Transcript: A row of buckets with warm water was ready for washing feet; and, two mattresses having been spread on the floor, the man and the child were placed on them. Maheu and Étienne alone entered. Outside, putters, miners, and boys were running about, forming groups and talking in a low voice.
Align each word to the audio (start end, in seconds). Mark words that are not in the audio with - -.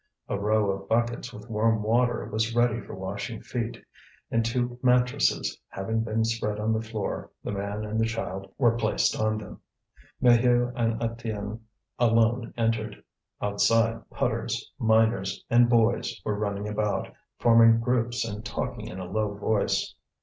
A 0.27 0.39
row 0.39 0.71
of 0.71 0.89
buckets 0.89 1.31
with 1.31 1.47
warm 1.47 1.83
water 1.83 2.25
was 2.25 2.55
ready 2.55 2.81
for 2.81 2.95
washing 2.95 3.39
feet; 3.39 3.77
and, 4.31 4.43
two 4.43 4.79
mattresses 4.81 5.59
having 5.67 6.01
been 6.03 6.23
spread 6.25 6.59
on 6.59 6.73
the 6.73 6.81
floor, 6.81 7.29
the 7.43 7.51
man 7.51 7.85
and 7.85 7.99
the 8.01 8.07
child 8.07 8.51
were 8.57 8.75
placed 8.75 9.15
on 9.15 9.37
them. 9.37 9.61
Maheu 10.19 10.73
and 10.75 10.99
Étienne 11.01 11.59
alone 11.99 12.51
entered. 12.57 13.03
Outside, 13.43 14.01
putters, 14.09 14.71
miners, 14.79 15.45
and 15.51 15.69
boys 15.69 16.19
were 16.25 16.33
running 16.35 16.67
about, 16.67 17.13
forming 17.37 17.79
groups 17.79 18.25
and 18.25 18.43
talking 18.43 18.87
in 18.87 18.97
a 18.97 19.05
low 19.05 19.35
voice. 19.35 19.93